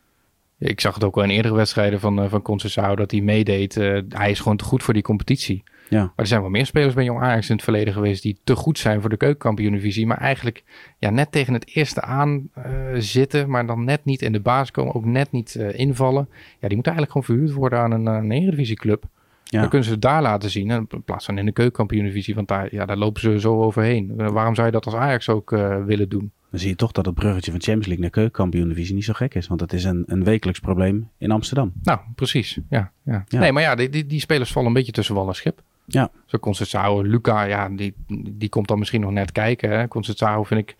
Ik 0.58 0.82
zag 0.82 0.94
het 0.94 1.04
ook 1.04 1.16
al 1.16 1.24
in 1.24 1.30
eerdere 1.30 1.56
wedstrijden 1.56 2.00
van, 2.00 2.24
uh, 2.24 2.30
van 2.30 2.42
Conceição 2.42 2.94
dat 2.96 3.12
hij 3.12 3.22
meedeed. 3.22 3.76
Uh, 3.76 4.02
hij 4.10 4.32
is 4.32 4.40
gewoon 4.40 4.58
te 4.58 4.64
goed 4.64 4.84
voor 4.84 4.94
die 4.94 5.04
competitie. 5.04 5.64
Ja. 5.90 6.00
Maar 6.00 6.12
er 6.16 6.28
zijn 6.28 6.42
wel 6.42 6.50
meer 6.50 6.66
spelers 6.66 6.94
bij 6.94 7.04
Jong 7.04 7.22
Ajax 7.22 7.50
in 7.50 7.56
het 7.56 7.64
verleden 7.64 7.94
geweest 7.94 8.24
die 8.24 8.40
te 8.44 8.56
goed 8.56 8.80
zijn 8.80 9.02
voor 9.02 9.10
de 9.10 9.18
keukenkampioen 9.18 9.72
divisie. 9.72 10.08
Maar 10.08 10.18
eigenlijk 10.18 10.64
ja, 10.98 11.10
net 11.10 11.32
tegen 11.32 11.54
het 11.54 11.76
eerste 11.76 12.02
aan 12.02 12.50
zitten, 12.94 13.50
maar 13.50 13.66
dan 13.66 13.84
net 13.84 14.06
niet 14.06 14.22
in 14.22 14.32
de 14.32 14.40
baas 14.40 14.72
komen. 14.72 14.96
Ook 14.96 15.06
net 15.06 15.32
niet 15.32 15.56
invallen. 15.56 16.28
Ja, 16.60 16.68
die 16.68 16.76
moeten 16.76 16.94
eigenlijk 16.94 17.12
gewoon 17.12 17.24
verhuurd 17.24 17.52
worden 17.52 17.80
aan 17.80 17.92
een, 17.92 18.06
een 18.06 18.32
eredivisieclub. 18.32 19.04
Ja. 19.44 19.60
Dan 19.60 19.70
kunnen 19.70 19.88
ze 19.88 19.94
het 19.94 20.02
daar 20.02 20.22
laten 20.22 20.50
zien. 20.50 20.70
In 20.70 21.04
plaats 21.06 21.26
van 21.26 21.38
in 21.38 21.46
de 21.46 21.52
keukenkampioen-divisie. 21.52 22.36
Want 22.36 22.48
daar, 22.48 22.68
ja, 22.72 22.86
daar 22.86 22.98
lopen 22.98 23.22
ze 23.22 23.40
zo 23.40 23.62
overheen. 23.62 24.14
Waarom 24.16 24.56
zou 24.56 24.68
je 24.68 24.74
dat 24.74 24.86
als 24.86 24.96
Ajax 24.96 25.30
ook 25.30 25.52
uh, 25.52 25.84
willen 25.84 26.10
doen? 26.10 26.32
Dan 26.50 26.60
zie 26.60 26.70
je 26.70 26.76
toch 26.76 26.92
dat 26.92 27.06
het 27.06 27.16
bruggetje 27.16 27.52
van 27.52 27.62
Champions 27.62 27.86
League 27.86 28.04
naar 28.04 28.14
keukenkampioen-divisie 28.14 28.96
niet 28.96 29.04
zo 29.04 29.14
gek 29.14 29.36
is. 29.36 29.48
Want 29.48 29.60
dat 29.60 29.74
is 29.74 29.84
een, 29.84 30.04
een 30.08 30.24
wekelijks 30.24 30.60
probleem 30.60 31.10
in 31.18 31.32
Amsterdam. 31.32 31.72
Nou, 31.84 32.00
precies. 32.16 32.60
Ja, 32.70 32.92
ja. 33.04 33.24
Ja. 33.28 33.40
Nee, 33.40 33.52
maar 33.52 33.64
ja, 33.64 33.76
die, 33.76 33.90
die, 33.90 34.06
die 34.06 34.20
spelers 34.20 34.52
vallen 34.52 34.68
een 34.68 34.74
beetje 34.74 34.92
tussen 34.92 35.16
wal 35.16 35.28
en 35.28 35.36
schip. 35.36 35.62
Ja. 35.86 36.12
Zo 36.26 36.38
Conceição, 36.38 37.08
Luca, 37.08 37.44
ja, 37.44 37.70
die, 37.70 37.94
die 38.30 38.50
komt 38.50 38.68
dan 38.68 38.80
misschien 38.80 39.02
nog 39.02 39.12
net 39.12 39.32
kijken. 39.32 39.70
Hè. 39.70 39.88
Conceição 39.88 40.42
vind 40.48 40.60
ik 40.70 40.76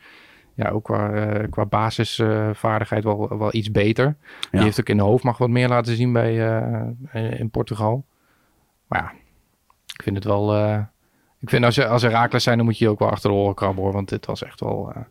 ja, 0.54 0.70
ook 0.70 0.84
qua, 0.84 1.34
uh, 1.40 1.50
qua 1.50 1.66
basisvaardigheid 1.66 3.04
wel, 3.04 3.38
wel 3.38 3.54
iets 3.54 3.72
beter. 3.72 4.16
Die 4.52 4.62
heeft 4.62 4.80
ook 4.80 4.90
in 4.90 4.98
de 4.98 5.04
hoofdmacht 5.04 5.40
wat 5.40 5.50
meer 5.50 5.68
laten 5.68 5.96
zien 5.96 6.14
bij, 6.14 6.62
uh, 7.14 7.40
in 7.40 7.50
Portugal. 7.50 8.06
Maar 8.92 9.02
ja, 9.02 9.12
ik 9.94 10.04
vind 10.04 10.16
het 10.16 10.26
wel... 10.26 10.56
Uh, 10.56 10.78
ik 11.40 11.50
vind 11.50 11.66
als, 11.66 11.76
je, 11.76 11.88
als 11.88 12.04
er 12.04 12.42
zijn, 12.42 12.58
dan 12.58 12.66
moet 12.66 12.78
je 12.78 12.86
je 12.86 12.92
ook 12.92 13.00
wel 13.00 13.10
achter 13.10 13.30
de 13.30 13.36
oren 13.36 13.56
krabben 13.56 13.84
hoor. 13.84 13.94
Want 13.94 14.10
dit 14.10 14.26
was 14.26 14.44
echt 14.44 14.60
wel 14.60 14.94
uh, 14.96 15.02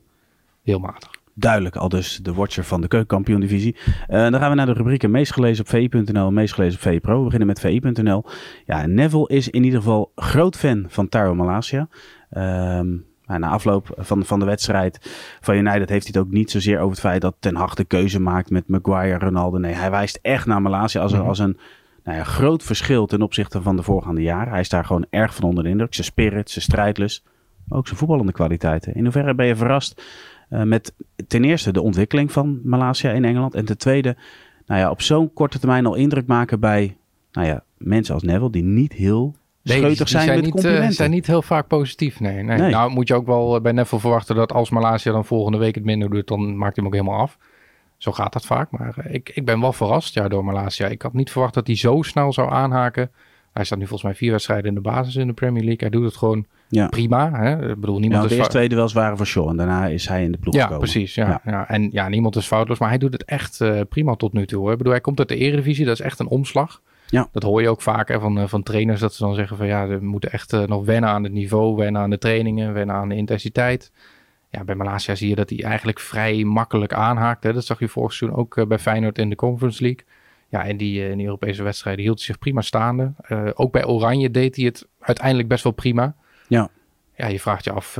heel 0.62 0.78
matig. 0.78 1.10
Duidelijk, 1.34 1.76
al 1.76 1.88
dus 1.88 2.16
de 2.22 2.34
watcher 2.34 2.64
van 2.64 2.80
de 2.80 2.88
keukenkampioen-divisie. 2.88 3.76
Uh, 3.86 3.96
dan 4.06 4.34
gaan 4.34 4.50
we 4.50 4.56
naar 4.56 4.66
de 4.66 4.72
rubrieken 4.72 5.10
meest 5.10 5.32
gelezen 5.32 5.64
op 5.64 5.70
VI.nl 5.70 6.26
en 6.26 6.34
meest 6.34 6.54
gelezen 6.54 6.74
op 6.74 6.80
VI 6.80 7.00
Pro. 7.00 7.18
We 7.18 7.24
beginnen 7.24 7.46
met 7.46 7.60
VI.nl. 7.60 8.24
Ja, 8.66 8.86
Neville 8.86 9.28
is 9.28 9.48
in 9.48 9.64
ieder 9.64 9.78
geval 9.78 10.12
groot 10.14 10.56
fan 10.56 10.84
van 10.88 11.08
Taro 11.08 11.34
Malasia. 11.34 11.88
Um, 12.30 13.06
na 13.26 13.48
afloop 13.48 13.94
van, 13.96 14.24
van 14.24 14.38
de 14.38 14.44
wedstrijd 14.44 14.98
van 15.40 15.54
United 15.54 15.88
heeft 15.88 16.06
hij 16.06 16.12
het 16.14 16.16
ook 16.16 16.32
niet 16.32 16.50
zozeer 16.50 16.78
over 16.78 16.90
het 16.90 17.00
feit 17.00 17.20
dat 17.20 17.36
Ten 17.38 17.56
Hag 17.56 17.74
de 17.74 17.84
keuze 17.84 18.20
maakt 18.20 18.50
met 18.50 18.68
Maguire, 18.68 19.18
Ronaldo. 19.18 19.58
Nee, 19.58 19.74
hij 19.74 19.90
wijst 19.90 20.18
echt 20.22 20.46
naar 20.46 20.62
Malasia 20.62 21.00
als, 21.00 21.12
mm 21.12 21.18
-hmm. 21.18 21.28
als 21.28 21.38
een 21.38 21.58
nou 22.04 22.18
ja, 22.18 22.24
groot 22.24 22.62
verschil 22.62 23.06
ten 23.06 23.22
opzichte 23.22 23.62
van 23.62 23.76
de 23.76 23.82
voorgaande 23.82 24.22
jaren. 24.22 24.50
Hij 24.50 24.60
is 24.60 24.68
daar 24.68 24.84
gewoon 24.84 25.06
erg 25.10 25.34
van 25.34 25.44
onder 25.44 25.64
de 25.64 25.70
indruk. 25.70 25.94
Zijn 25.94 26.06
spirit, 26.06 26.50
zijn 26.50 26.64
strijdlust, 26.64 27.22
maar 27.64 27.78
ook 27.78 27.86
zijn 27.86 27.98
voetballende 27.98 28.32
kwaliteiten. 28.32 28.94
In 28.94 29.02
hoeverre 29.02 29.34
ben 29.34 29.46
je 29.46 29.56
verrast 29.56 30.02
uh, 30.50 30.62
met 30.62 30.94
ten 31.26 31.44
eerste 31.44 31.72
de 31.72 31.82
ontwikkeling 31.82 32.32
van 32.32 32.60
Malasia 32.64 33.10
in 33.10 33.24
Engeland. 33.24 33.54
En 33.54 33.64
ten 33.64 33.78
tweede, 33.78 34.16
nou 34.66 34.80
ja, 34.80 34.90
op 34.90 35.02
zo'n 35.02 35.32
korte 35.32 35.58
termijn 35.58 35.86
al 35.86 35.94
indruk 35.94 36.26
maken 36.26 36.60
bij 36.60 36.96
nou 37.32 37.46
ja, 37.46 37.64
mensen 37.76 38.14
als 38.14 38.22
Neville 38.22 38.50
die 38.50 38.62
niet 38.62 38.92
heel 38.92 39.34
die 39.62 39.94
zijn, 39.94 40.08
zijn 40.08 40.40
met 40.40 40.54
niet. 40.54 40.64
Uh, 40.64 40.88
zijn 40.88 41.10
niet 41.10 41.26
heel 41.26 41.42
vaak 41.42 41.66
positief, 41.66 42.20
nee, 42.20 42.42
nee. 42.42 42.58
Nee. 42.58 42.70
Nou 42.70 42.90
moet 42.90 43.08
je 43.08 43.14
ook 43.14 43.26
wel 43.26 43.56
eh, 43.56 43.62
bij 43.62 43.72
Neville 43.72 44.00
verwachten 44.00 44.36
dat 44.36 44.52
als 44.52 44.70
Malasia 44.70 45.12
dan 45.12 45.24
volgende 45.24 45.58
week 45.58 45.74
het 45.74 45.84
minder 45.84 46.10
doet, 46.10 46.26
dan 46.26 46.56
maakt 46.56 46.76
hij 46.76 46.84
hem 46.84 46.86
ook 46.86 47.00
helemaal 47.00 47.20
af. 47.20 47.38
Zo 48.00 48.12
gaat 48.12 48.32
dat 48.32 48.46
vaak. 48.46 48.70
Maar 48.70 48.94
uh, 49.06 49.14
ik, 49.14 49.30
ik 49.34 49.44
ben 49.44 49.60
wel 49.60 49.72
verrast 49.72 50.14
ja, 50.14 50.28
door 50.28 50.44
Malasia. 50.44 50.86
Ik 50.86 51.02
had 51.02 51.12
niet 51.12 51.30
verwacht 51.30 51.54
dat 51.54 51.66
hij 51.66 51.76
zo 51.76 52.02
snel 52.02 52.32
zou 52.32 52.50
aanhaken. 52.52 53.10
Hij 53.52 53.64
staat 53.64 53.78
nu 53.78 53.84
volgens 53.86 54.08
mij 54.10 54.18
vier 54.18 54.30
wedstrijden 54.30 54.66
in 54.68 54.74
de 54.74 54.80
basis 54.80 55.16
in 55.16 55.26
de 55.26 55.32
Premier 55.32 55.62
League. 55.62 55.80
Hij 55.80 55.90
doet 55.90 56.04
het 56.04 56.16
gewoon 56.16 56.46
Ja. 56.68 56.86
prima. 56.88 57.30
Hè? 57.32 57.70
Ik 57.70 57.80
bedoel, 57.80 57.98
niemand 57.98 58.12
Nou, 58.20 58.28
de 58.28 58.34
eerste 58.34 58.50
twee 58.50 58.68
duels 58.68 58.92
waren 58.92 59.16
voor 59.16 59.26
Shaw 59.26 59.48
en 59.48 59.56
daarna 59.56 59.86
is 59.86 60.08
hij 60.08 60.22
in 60.24 60.32
de 60.32 60.38
ploeg 60.38 60.54
ja, 60.54 60.60
gekomen. 60.62 60.82
precies. 60.82 61.14
Ja, 61.14 61.28
Ja. 61.28 61.40
ja. 61.44 61.68
En 61.68 61.88
ja, 61.92 62.08
niemand 62.08 62.36
is 62.36 62.46
foutloos, 62.46 62.78
maar 62.78 62.88
hij 62.88 62.98
doet 62.98 63.12
het 63.12 63.24
echt 63.24 63.60
eh, 63.60 63.80
prima 63.88 64.14
tot 64.14 64.32
nu 64.32 64.46
toe. 64.46 64.60
Hoor. 64.60 64.70
Ik 64.72 64.76
bedoel, 64.78 64.92
hij 64.92 65.00
komt 65.02 65.18
uit 65.18 65.28
de 65.28 65.36
Eredivisie, 65.36 65.84
dat 65.84 65.94
is 65.98 66.04
echt 66.04 66.18
een 66.18 66.28
omslag. 66.28 66.80
Ja. 67.06 67.28
Dat 67.32 67.42
hoor 67.42 67.62
je 67.62 67.68
ook 67.68 67.82
vaak 67.82 68.08
hè, 68.08 68.20
van, 68.20 68.38
eh, 68.38 68.46
van 68.46 68.62
trainers, 68.62 69.00
dat 69.00 69.14
ze 69.14 69.22
dan 69.24 69.34
zeggen 69.34 69.56
van 69.56 69.66
ja, 69.66 69.86
we 69.86 69.98
moeten 70.00 70.32
echt 70.32 70.52
eh, 70.52 70.62
nog 70.66 70.84
wennen 70.84 71.10
aan 71.10 71.22
het 71.24 71.32
niveau, 71.32 71.76
wennen 71.76 72.02
aan 72.02 72.10
de 72.10 72.18
trainingen, 72.18 72.72
wennen 72.72 72.96
aan 72.96 73.08
de 73.08 73.16
intensiteit. 73.16 73.92
Ja, 74.50 74.64
bij 74.64 74.74
Malasia 74.74 75.14
zie 75.14 75.28
je 75.28 75.34
dat 75.34 75.50
hij 75.50 75.62
eigenlijk 75.62 76.00
vrij 76.00 76.44
makkelijk 76.44 76.92
aanhaakt. 76.92 77.44
Hè. 77.44 77.52
Dat 77.52 77.64
zag 77.64 77.78
je 77.78 77.88
vorig 77.88 78.12
seizoen 78.12 78.38
ook 78.38 78.56
eh, 78.56 78.66
bij 78.66 78.78
Feyenoord 78.78 79.18
in 79.18 79.28
de 79.28 79.36
Conference 79.36 79.82
League. 79.82 80.04
Ja, 80.48 80.64
en 80.64 80.76
die, 80.76 81.02
eh, 81.02 81.10
in 81.10 81.16
die 81.16 81.26
Europese 81.26 81.62
wedstrijden 81.62 82.02
hield 82.04 82.16
hij 82.16 82.26
zich 82.26 82.38
prima 82.38 82.60
staande. 82.60 83.12
Eh, 83.22 83.48
ook 83.54 83.72
bij 83.72 83.86
Oranje 83.86 84.30
deed 84.30 84.56
hij 84.56 84.64
het 84.64 84.86
uiteindelijk 85.00 85.48
best 85.48 85.64
wel 85.64 85.72
prima. 85.72 86.14
Ja. 86.48 86.70
Ja, 87.16 87.26
je 87.26 87.40
vraagt 87.40 87.64
je 87.64 87.72
af 87.72 87.94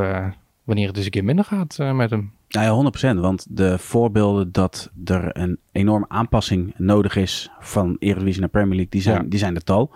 wanneer 0.64 0.87
het 0.87 0.97
eens 0.97 1.04
een 1.04 1.11
keer 1.11 1.25
minder 1.25 1.45
gaat 1.45 1.78
met 1.78 2.11
hem. 2.11 2.33
Nou 2.50 2.66
ja, 2.66 3.14
100%. 3.16 3.21
Want 3.21 3.47
de 3.49 3.78
voorbeelden 3.78 4.52
dat 4.52 4.90
er 5.04 5.37
een 5.37 5.59
enorme 5.73 6.04
aanpassing 6.09 6.75
nodig 6.76 7.16
is 7.16 7.50
van 7.61 7.97
Eredivisie 7.99 8.40
naar 8.40 8.49
Premier 8.49 8.75
League, 8.75 8.90
die 8.90 9.00
zijn, 9.02 9.23
Ja. 9.23 9.28
die 9.28 9.38
zijn 9.38 9.54
er 9.54 9.64
tal. 9.64 9.90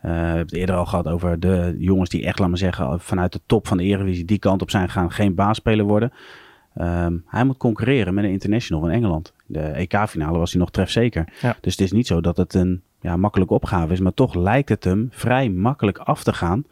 Eh, 0.00 0.10
we 0.10 0.16
hebben 0.16 0.38
het 0.38 0.52
eerder 0.52 0.74
al 0.76 0.86
gehad 0.86 1.08
over 1.08 1.40
de 1.40 1.74
jongens 1.78 2.10
die 2.10 2.24
echt, 2.24 2.38
laat 2.38 2.48
maar 2.48 2.58
zeggen, 2.58 3.00
vanuit 3.00 3.32
de 3.32 3.40
top 3.46 3.66
van 3.66 3.76
de 3.76 3.82
Eredivisie 3.82 4.24
die 4.24 4.38
kant 4.38 4.62
op 4.62 4.70
zijn 4.70 4.86
gegaan, 4.88 5.12
geen 5.12 5.34
baasspeler 5.34 5.84
worden. 5.84 6.12
Ehm, 6.74 7.16
hij 7.26 7.44
moet 7.44 7.56
concurreren 7.56 8.14
met 8.14 8.24
een 8.24 8.30
international 8.30 8.82
van 8.82 8.90
Engeland. 8.90 9.32
De 9.46 9.60
EK-finale 9.60 10.38
was 10.38 10.50
hij 10.52 10.60
nog 10.60 10.70
trefzeker. 10.70 11.28
Ja. 11.40 11.56
Dus 11.60 11.72
het 11.72 11.80
is 11.80 11.92
niet 11.92 12.06
zo 12.06 12.20
dat 12.20 12.36
het 12.36 12.54
een 12.54 12.82
ja, 13.00 13.16
makkelijke 13.16 13.54
opgave 13.54 13.92
is, 13.92 14.00
maar 14.00 14.14
toch 14.14 14.34
lijkt 14.34 14.68
het 14.68 14.84
hem 14.84 15.08
vrij 15.10 15.48
makkelijk 15.48 15.98
af 15.98 16.22
te 16.22 16.32
gaan. 16.32 16.64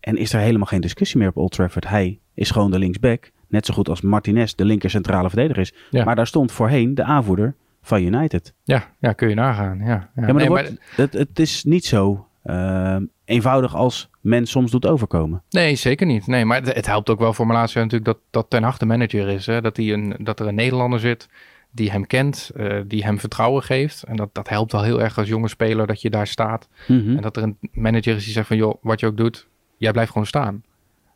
En 0.00 0.16
is 0.16 0.32
er 0.32 0.40
helemaal 0.40 0.66
geen 0.66 0.80
discussie 0.80 1.18
meer 1.18 1.28
op 1.28 1.36
Old 1.36 1.52
Trafford. 1.52 1.88
Hij 1.88 2.18
is 2.34 2.50
gewoon 2.50 2.70
de 2.70 2.78
linksback. 2.78 3.30
Net 3.54 3.66
zo 3.66 3.74
goed 3.74 3.88
als 3.88 4.00
Martinez 4.00 4.52
de 4.52 4.64
linker 4.64 4.90
centrale 4.90 5.28
verdediger 5.28 5.62
is. 5.62 5.74
Ja. 5.90 6.04
Maar 6.04 6.16
daar 6.16 6.26
stond 6.26 6.52
voorheen 6.52 6.94
de 6.94 7.02
aanvoerder 7.02 7.54
van 7.82 8.02
United. 8.02 8.54
Ja, 8.64 8.94
ja 8.98 9.12
kun 9.12 9.28
je 9.28 9.34
nagaan. 9.34 9.78
Ja, 9.78 9.84
ja. 9.86 10.10
Ja, 10.14 10.22
maar, 10.22 10.34
Nee, 10.34 10.48
wordt, 10.48 10.72
het, 10.96 11.12
het 11.12 11.38
is 11.38 11.64
niet 11.64 11.84
zo 11.84 12.26
eh, 12.42 12.96
eenvoudig 13.24 13.74
als 13.74 14.10
men 14.20 14.46
soms 14.46 14.70
doet 14.70 14.86
overkomen. 14.86 15.42
Nee, 15.50 15.74
zeker 15.74 16.06
niet. 16.06 16.26
Nee, 16.26 16.44
maar 16.44 16.62
het, 16.62 16.74
het 16.74 16.86
helpt 16.86 17.10
ook 17.10 17.18
wel 17.18 17.32
voor 17.32 17.46
Malasia 17.46 17.82
natuurlijk 17.82 18.04
dat, 18.04 18.18
dat 18.30 18.50
Ten 18.50 18.62
Hag 18.62 18.78
de 18.78 18.86
manager 18.86 19.28
is. 19.28 19.46
Hè? 19.46 19.60
Dat, 19.60 19.76
hij 19.76 19.92
een, 19.92 20.16
dat 20.18 20.40
er 20.40 20.46
een 20.46 20.54
Nederlander 20.54 21.00
zit 21.00 21.28
die 21.70 21.90
hem 21.90 22.06
kent, 22.06 22.50
eh, 22.56 22.80
die 22.86 23.04
hem 23.04 23.18
vertrouwen 23.18 23.62
geeft. 23.62 24.02
En 24.02 24.16
dat, 24.16 24.28
dat 24.32 24.48
helpt 24.48 24.72
wel 24.72 24.82
heel 24.82 25.02
erg 25.02 25.18
als 25.18 25.28
jonge 25.28 25.48
speler 25.48 25.86
dat 25.86 26.00
je 26.00 26.10
daar 26.10 26.26
staat. 26.26 26.68
Mhm. 26.86 27.16
En 27.16 27.22
dat 27.22 27.36
er 27.36 27.42
een 27.42 27.58
manager 27.72 28.16
is 28.16 28.24
die 28.24 28.32
zegt 28.32 28.46
van, 28.46 28.56
joh, 28.56 28.74
wat 28.82 29.00
je 29.00 29.06
ook 29.06 29.16
doet, 29.16 29.46
jij 29.76 29.92
blijft 29.92 30.10
gewoon 30.10 30.26
staan. 30.26 30.62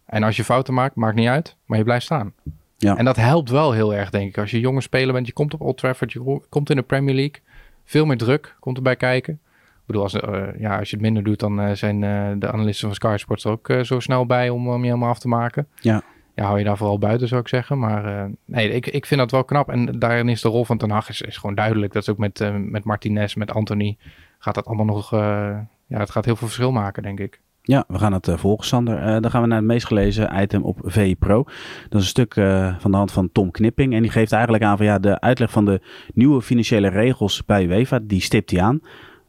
En 0.09 0.23
als 0.23 0.37
je 0.37 0.45
fouten 0.45 0.75
maakt, 0.75 0.95
maakt 0.95 1.17
niet 1.17 1.29
uit, 1.29 1.57
maar 1.65 1.79
je 1.79 1.85
blijft 1.85 2.05
staan. 2.05 2.33
Ja. 2.77 2.97
En 2.97 3.05
dat 3.05 3.17
helpt 3.17 3.51
wel 3.51 3.73
heel 3.73 3.95
erg, 3.95 4.11
denk 4.11 4.29
ik. 4.29 4.39
Als 4.39 4.51
je 4.51 4.61
jonge 4.61 4.81
speler 4.81 5.13
bent, 5.13 5.27
je 5.27 5.33
komt 5.33 5.55
op 5.55 5.61
Old 5.61 5.79
Trafford, 5.79 6.13
je 6.13 6.41
komt 6.49 6.71
in 6.71 6.77
de 6.77 6.83
Premier 6.83 7.15
League. 7.15 7.41
Veel 7.85 8.07
meer 8.07 8.17
druk 8.17 8.57
komt 8.61 8.77
erbij 8.77 8.97
kijken. 8.97 9.33
Ik 9.33 9.87
bedoel, 9.87 10.03
als, 10.03 10.21
eh, 10.21 10.61
ja, 10.61 10.79
als 10.79 10.91
je 10.91 10.97
het 10.97 11.05
minder 11.05 11.23
doet, 11.23 11.41
dan 11.41 11.61
eh, 11.61 11.73
zijn 11.73 12.05
eh, 12.05 12.31
de 12.39 12.53
analisten 12.53 12.87
van 12.87 12.95
Sky 12.95 13.17
Sports 13.17 13.45
er 13.45 13.51
ook 13.51 13.73
zo 13.83 14.01
snel 14.01 14.27
bij 14.27 14.49
om, 14.51 14.69
om 14.69 14.81
je 14.81 14.87
helemaal 14.87 15.09
af 15.09 15.19
te 15.19 15.29
maken. 15.29 15.69
Ja. 15.81 16.03
Ja, 16.35 16.45
hou 16.45 16.59
je 16.59 16.65
daar 16.65 16.77
vooral 16.77 16.99
buiten, 16.99 17.29
zou 17.29 17.41
ik 17.41 17.49
zeggen. 17.49 17.79
Maar 17.79 18.31
nee, 18.45 18.71
ik, 18.71 18.87
ik 18.87 19.07
vind 19.07 19.21
dat 19.21 19.31
wel 19.31 19.45
knap. 19.45 19.69
En 19.69 19.99
daarin 19.99 20.29
is 20.29 20.41
de 20.41 20.49
rol 20.49 20.65
van 20.65 20.79
Ten 20.79 20.91
Hag 20.91 21.09
is, 21.09 21.21
is 21.21 21.37
gewoon 21.37 21.55
duidelijk. 21.55 21.93
Dat 21.93 22.03
is 22.03 22.09
ook 22.09 22.19
met, 22.19 22.53
met 22.59 22.85
Martinez, 22.85 23.35
met 23.35 23.53
Anthony. 23.53 23.97
Gaat 24.39 24.55
dat 24.55 24.67
allemaal 24.67 24.87
nog... 24.87 25.11
ja, 25.11 25.99
het 25.99 26.11
gaat 26.11 26.25
heel 26.25 26.37
veel 26.37 26.47
verschil 26.47 26.73
maken, 26.73 27.03
denk 27.03 27.21
ik. 27.21 27.41
Ja, 27.69 27.85
we 27.89 27.99
gaan 27.99 28.13
het 28.13 28.29
eh, 28.29 28.37
volgen, 28.37 28.67
Sander. 28.67 28.99
Eh, 28.99 29.21
dan 29.21 29.31
gaan 29.31 29.43
we 29.43 29.49
naar 29.49 29.59
het 29.59 29.67
meest 29.67 29.87
gelezen 29.87 30.43
item 30.43 30.63
op 30.63 30.79
VI 30.83 31.17
Pro. 31.17 31.43
Dat 31.89 32.01
is 32.01 32.01
een 32.01 32.03
stuk 32.03 32.37
eh, 32.37 32.75
van 32.79 32.91
de 32.91 32.97
hand 32.97 33.13
van 33.13 33.33
Tom 33.33 33.51
Knipping. 33.51 33.95
En 33.95 34.03
die 34.03 34.11
geeft 34.11 34.33
eigenlijk 34.33 34.65
aan 34.65 34.77
van 34.77 34.87
ja, 34.87 34.99
de 34.99 35.21
uitleg 35.21 35.51
van 35.51 35.65
de 35.65 35.81
nieuwe 36.15 36.43
financiële 36.43 36.89
regels 36.89 37.45
bij 37.45 37.67
UEFA, 37.67 37.99
die 38.03 38.21
stipt 38.21 38.51
hij 38.51 38.63
aan. 38.63 38.81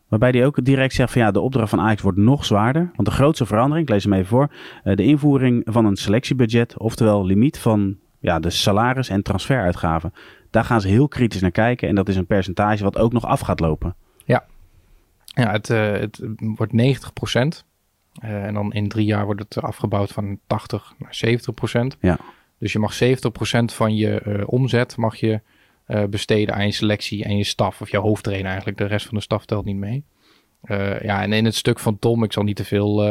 Waarbij 0.08 0.30
hij 0.30 0.46
ook 0.46 0.66
direct 0.66 0.94
zegt 0.94 1.12
van 1.12 1.22
ja, 1.22 1.32
de 1.32 1.40
opdracht 1.40 1.70
van 1.70 1.80
Ajax 1.80 2.02
wordt 2.02 2.18
nog 2.18 2.46
zwaarder. 2.46 2.92
Want 2.96 3.08
de 3.08 3.14
grootste 3.14 3.46
verandering, 3.46 3.88
ik 3.88 3.94
lees 3.94 4.04
hem 4.04 4.14
even 4.14 4.28
voor, 4.28 4.52
de 4.84 5.04
invoering 5.04 5.62
van 5.66 5.86
een 5.86 5.96
selectiebudget, 5.96 6.78
oftewel 6.78 7.26
limiet 7.26 7.58
van 7.58 7.98
ja, 8.20 8.40
de 8.40 8.50
salaris- 8.50 9.10
en 9.10 9.24
transferuitgaven. 9.24 10.14
Daar 10.50 10.64
gaan 10.64 10.82
ze 10.82 10.88
heel 10.88 11.08
kritisch 11.08 11.42
naar 11.42 11.52
kijken. 11.52 11.88
En 11.88 11.96
dat 11.96 12.10
is 12.10 12.16
een 12.16 12.26
percentage 12.26 12.84
wat 12.84 12.98
ook 12.98 13.14
nog 13.14 13.26
af 13.26 13.40
gaat 13.40 13.60
lopen. 13.60 13.96
Ja, 15.26 15.52
het, 15.52 15.70
eh, 15.70 15.92
het 15.92 16.22
wordt 16.38 16.74
90 16.74 17.14
en 18.20 18.54
dan 18.54 18.74
in 18.74 18.88
drie 18.88 19.06
jaar 19.06 19.26
wordt 19.26 19.42
het 19.42 19.64
afgebouwd 19.64 20.12
van 20.12 20.40
80 20.48 20.94
naar 20.98 21.16
70% 21.94 21.98
Ja. 22.00 22.18
Dus 22.60 22.72
je 22.74 22.80
mag 22.80 22.94
70% 23.04 23.76
van 23.76 23.96
je 23.96 24.20
eh, 24.22 24.44
omzet 24.46 24.98
mag 24.98 25.16
je 25.16 25.42
eh, 25.86 26.04
besteden 26.04 26.56
aan 26.56 26.66
je 26.66 26.72
selectie 26.72 27.24
en 27.24 27.38
je 27.38 27.44
staf. 27.44 27.82
Of 27.82 27.92
je 27.92 27.98
hoofdtrainer 27.98 28.48
eigenlijk. 28.48 28.78
De 28.78 28.86
rest 28.86 29.06
van 29.06 29.18
de 29.18 29.24
staf 29.24 29.46
telt 29.46 29.66
niet 29.66 29.76
mee. 29.76 30.04
Eh, 30.62 31.02
ja, 31.02 31.22
en 31.22 31.34
in 31.34 31.46
het 31.46 31.56
stuk 31.56 31.80
van 31.80 32.00
Tom, 32.00 32.24
ik 32.24 32.34
zal 32.34 32.44
niet 32.44 32.56
te 32.56 32.66
veel 32.66 33.04
eh, 33.04 33.10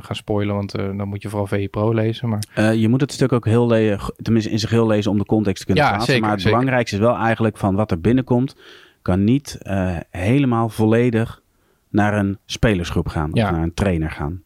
gaan 0.00 0.16
spoilen, 0.16 0.54
want 0.54 0.74
eh, 0.74 0.84
dan 0.96 1.08
moet 1.08 1.22
je 1.22 1.28
vooral 1.28 1.46
VE 1.46 1.68
Pro 1.68 1.94
lezen. 1.94 2.28
Maar 2.28 2.44
Eh, 2.54 2.74
je 2.74 2.88
moet 2.88 3.00
het 3.00 3.12
stuk 3.12 3.32
ook 3.32 3.44
heel 3.44 3.66
le- 3.66 3.98
tenminste 4.22 4.50
in 4.50 4.58
zich 4.58 4.70
heel 4.70 4.86
lezen 4.86 5.10
om 5.10 5.18
de 5.18 5.24
context 5.24 5.58
te 5.60 5.64
kunnen 5.66 5.84
Ja, 5.84 5.88
plaatsen. 5.90 6.12
zeker, 6.12 6.26
maar 6.26 6.32
het 6.36 6.42
zeker. 6.44 6.58
belangrijkste 6.58 6.96
is 6.96 7.02
wel 7.02 7.16
eigenlijk 7.16 7.56
van 7.56 7.74
wat 7.74 7.90
er 7.90 8.00
binnenkomt, 8.00 8.56
kan 9.02 9.24
niet 9.24 9.58
eh, 9.62 9.96
helemaal 10.10 10.68
volledig 10.68 11.42
naar 11.96 12.18
een 12.18 12.38
spelersgroep 12.44 13.08
gaan 13.08 13.30
Ja. 13.32 13.44
of 13.44 13.50
naar 13.50 13.62
een 13.62 13.74
trainer 13.74 14.10
gaan. 14.10 14.42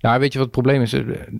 Nou, 0.00 0.20
weet 0.20 0.32
je 0.32 0.38
wat 0.38 0.46
het 0.46 0.56
probleem 0.62 0.82
is? 0.82 0.90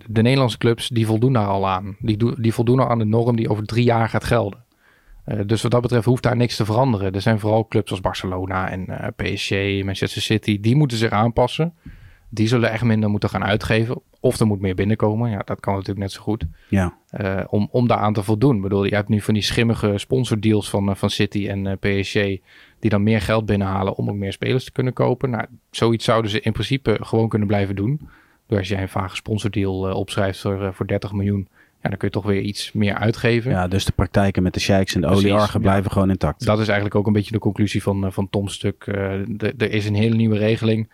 De 0.07 0.21
Nederlandse 0.21 0.57
clubs 0.57 0.87
die 0.87 1.05
voldoen 1.05 1.33
daar 1.33 1.47
al 1.47 1.67
aan. 1.67 1.95
Die, 1.99 2.17
do- 2.17 2.35
die 2.37 2.53
voldoen 2.53 2.79
al 2.79 2.89
aan 2.89 2.97
de 2.99 3.05
norm 3.05 3.35
die 3.35 3.49
over 3.49 3.65
drie 3.65 3.83
jaar 3.83 4.09
gaat 4.09 4.23
gelden. 4.23 4.63
Eh, 5.25 5.39
dus 5.45 5.61
wat 5.61 5.71
dat 5.71 5.81
betreft 5.81 6.05
hoeft 6.05 6.23
daar 6.23 6.35
niks 6.35 6.55
te 6.55 6.65
veranderen. 6.65 7.13
Er 7.13 7.21
zijn 7.21 7.39
vooral 7.39 7.67
clubs 7.67 7.91
als 7.91 8.01
Barcelona 8.01 8.69
en 8.69 8.87
eh, 8.87 9.07
PSG, 9.15 9.49
Manchester 9.83 10.21
City, 10.21 10.59
die 10.59 10.75
moeten 10.75 10.97
zich 10.97 11.11
aanpassen. 11.11 11.73
Die 12.29 12.47
zullen 12.47 12.71
echt 12.71 12.83
minder 12.83 13.09
moeten 13.09 13.29
gaan 13.29 13.43
uitgeven. 13.43 14.01
Of 14.23 14.39
er 14.39 14.47
moet 14.47 14.59
meer 14.59 14.75
binnenkomen. 14.75 15.29
Ja, 15.29 15.41
dat 15.45 15.59
kan 15.59 15.73
natuurlijk 15.73 15.99
net 15.99 16.11
zo 16.11 16.21
goed. 16.21 16.45
Ja, 16.69 16.97
Eh, 17.09 17.43
om, 17.49 17.67
om 17.71 17.87
daaraan 17.87 18.13
te 18.13 18.23
voldoen. 18.23 18.55
Ik 18.55 18.61
bedoel, 18.61 18.83
je 18.83 18.95
hebt 18.95 19.09
nu 19.09 19.21
van 19.21 19.33
die 19.33 19.43
schimmige 19.43 19.97
sponsordeals 19.97 20.69
van, 20.69 20.89
eh, 20.89 20.95
van 20.95 21.09
City 21.09 21.47
en 21.47 21.67
eh, 21.67 21.73
PSG. 21.79 22.13
Die 22.79 22.89
dan 22.89 23.03
meer 23.03 23.21
geld 23.21 23.45
binnenhalen 23.45 23.95
om 23.95 24.09
ook 24.09 24.15
meer 24.15 24.31
spelers 24.31 24.63
te 24.63 24.71
kunnen 24.71 24.93
kopen. 24.93 25.29
Nou, 25.29 25.45
zoiets 25.71 26.05
zouden 26.05 26.31
ze 26.31 26.41
in 26.41 26.51
principe 26.51 26.97
gewoon 27.01 27.29
kunnen 27.29 27.47
blijven 27.47 27.75
doen. 27.75 28.09
Door 28.47 28.57
als 28.57 28.67
jij 28.67 28.81
een 28.81 28.89
vage 28.89 29.15
sponsordeal 29.15 29.95
opschrijft 29.95 30.39
voor, 30.39 30.73
voor 30.73 30.87
30 30.87 31.11
miljoen. 31.11 31.47
Ja, 31.81 31.89
dan 31.89 31.97
kun 31.97 32.07
je 32.07 32.13
toch 32.13 32.25
weer 32.25 32.41
iets 32.41 32.71
meer 32.71 32.95
uitgeven. 32.95 33.51
ja, 33.51 33.67
dus 33.67 33.85
de 33.85 33.91
praktijken 33.91 34.43
met 34.43 34.53
de 34.53 34.59
sheiks 34.59 34.95
en 34.95 35.01
de 35.01 35.07
oligarchen 35.07 35.59
ja. 35.59 35.65
blijven 35.65 35.91
gewoon 35.91 36.09
intact. 36.09 36.45
Dat 36.45 36.59
is 36.59 36.67
eigenlijk 36.67 36.95
ook 36.95 37.07
een 37.07 37.13
beetje 37.13 37.31
de 37.31 37.39
conclusie 37.39 37.83
van, 37.83 38.13
van 38.13 38.29
Tom's 38.29 38.53
stuk. 38.53 38.87
Er 39.57 39.71
is 39.71 39.85
een 39.85 39.95
hele 39.95 40.15
nieuwe 40.15 40.37
regeling. 40.37 40.89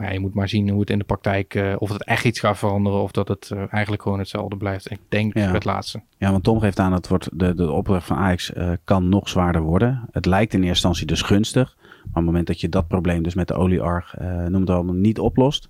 Maar 0.00 0.08
ja, 0.08 0.14
je 0.14 0.20
moet 0.20 0.34
maar 0.34 0.48
zien 0.48 0.68
hoe 0.68 0.80
het 0.80 0.90
in 0.90 0.98
de 0.98 1.04
praktijk, 1.04 1.54
eh, 1.54 1.74
of 1.78 1.88
het 1.92 2.04
echt 2.04 2.24
iets 2.24 2.40
gaat 2.40 2.58
veranderen. 2.58 3.02
Of 3.02 3.10
dat 3.10 3.28
het 3.28 3.50
eh, 3.50 3.58
eigenlijk 3.70 4.02
gewoon 4.02 4.18
hetzelfde 4.18 4.56
blijft. 4.56 4.90
Ik 4.90 4.98
denk 5.08 5.34
Ja. 5.36 5.52
het 5.52 5.64
laatste. 5.64 6.00
Ja, 6.18 6.30
want 6.30 6.44
Tom 6.44 6.60
geeft 6.60 6.78
aan 6.78 6.90
dat 6.90 7.08
wordt 7.08 7.28
de, 7.32 7.54
de 7.54 7.70
opdracht 7.70 8.06
van 8.06 8.16
Ajax 8.16 8.52
eh, 8.52 8.70
kan 8.84 9.08
nog 9.08 9.28
zwaarder 9.28 9.60
worden. 9.62 10.08
Het 10.12 10.26
lijkt 10.26 10.52
in 10.52 10.58
eerste 10.58 10.70
instantie 10.72 11.06
dus 11.06 11.22
gunstig. 11.22 11.76
Maar 11.78 12.04
op 12.08 12.14
het 12.14 12.24
moment 12.24 12.46
dat 12.46 12.60
je 12.60 12.68
dat 12.68 12.88
probleem 12.88 13.22
dus 13.22 13.34
met 13.34 13.48
de 13.48 13.54
oligarch, 13.54 14.14
eh 14.16 14.44
noem 14.44 14.60
het 14.60 14.70
allemaal, 14.70 14.94
niet 14.94 15.18
oplost. 15.18 15.68